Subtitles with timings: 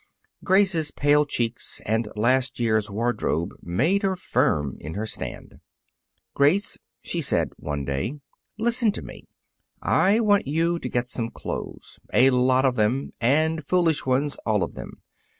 [0.43, 5.59] Grace's pale cheeks and last year's wardrobe made her firm in her stand.
[6.33, 8.19] "Grace," she said, one day,
[8.57, 9.27] "listen to me:
[9.79, 14.63] I want you to get some clothes a lot of them, and foolish ones, all
[14.63, 15.03] of them.